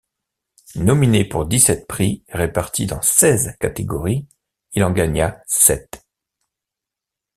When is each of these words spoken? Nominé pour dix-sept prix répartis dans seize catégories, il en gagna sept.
Nominé 0.77 1.25
pour 1.25 1.45
dix-sept 1.45 1.85
prix 1.85 2.23
répartis 2.27 2.87
dans 2.87 3.03
seize 3.03 3.55
catégories, 3.59 4.25
il 4.73 4.83
en 4.83 4.89
gagna 4.91 5.39
sept. 5.45 6.03